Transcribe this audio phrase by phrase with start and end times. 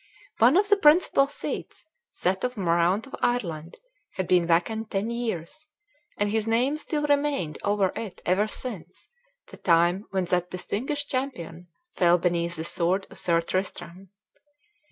[0.39, 1.85] One of the principal seats,
[2.23, 3.77] that of Moraunt of Ireland,
[4.15, 5.67] had been vacant ten years,
[6.17, 9.09] and his name still remained over it ever since
[9.49, 14.09] the time when that distinguished champion fell beneath the sword of Sir Tristram.